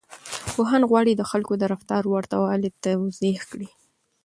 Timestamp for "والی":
2.43-2.69